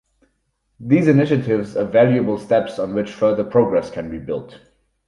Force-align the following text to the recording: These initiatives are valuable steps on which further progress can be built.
These 0.79 1.07
initiatives 1.07 1.77
are 1.77 1.85
valuable 1.85 2.39
steps 2.39 2.79
on 2.79 2.95
which 2.95 3.11
further 3.11 3.43
progress 3.43 3.91
can 3.91 4.09
be 4.09 4.17
built. 4.17 4.59